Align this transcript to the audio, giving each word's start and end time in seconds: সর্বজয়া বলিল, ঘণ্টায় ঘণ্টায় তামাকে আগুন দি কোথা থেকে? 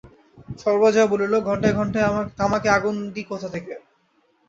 সর্বজয়া 0.59 1.05
বলিল, 1.07 1.33
ঘণ্টায় 1.41 1.75
ঘণ্টায় 1.75 2.07
তামাকে 2.37 2.67
আগুন 2.69 2.95
দি 3.13 3.21
কোথা 3.31 3.47
থেকে? 3.49 3.73